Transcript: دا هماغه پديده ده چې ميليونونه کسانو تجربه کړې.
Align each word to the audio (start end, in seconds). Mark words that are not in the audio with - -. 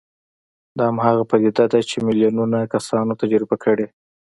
دا 0.77 0.83
هماغه 0.91 1.23
پديده 1.31 1.65
ده 1.71 1.79
چې 1.89 1.95
ميليونونه 2.07 2.59
کسانو 2.73 3.13
تجربه 3.21 3.55
کړې. 3.63 3.87